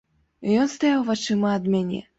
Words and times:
Ён 0.61 0.71
стаяў 0.75 1.07
вачыма 1.13 1.57
ад 1.61 1.75
мяне. 1.77 2.07